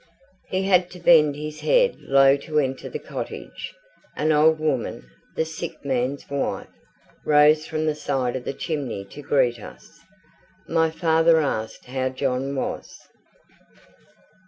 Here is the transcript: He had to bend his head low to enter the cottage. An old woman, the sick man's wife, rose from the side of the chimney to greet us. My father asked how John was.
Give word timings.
He 0.49 0.63
had 0.63 0.89
to 0.89 0.99
bend 0.99 1.35
his 1.35 1.59
head 1.61 1.95
low 1.99 2.35
to 2.35 2.57
enter 2.57 2.89
the 2.89 2.97
cottage. 2.97 3.71
An 4.15 4.31
old 4.31 4.57
woman, 4.57 5.07
the 5.35 5.45
sick 5.45 5.85
man's 5.85 6.27
wife, 6.27 6.65
rose 7.23 7.67
from 7.67 7.85
the 7.85 7.93
side 7.93 8.35
of 8.35 8.43
the 8.43 8.51
chimney 8.53 9.05
to 9.05 9.21
greet 9.21 9.59
us. 9.59 9.99
My 10.67 10.89
father 10.89 11.37
asked 11.39 11.85
how 11.85 12.09
John 12.09 12.55
was. 12.55 12.99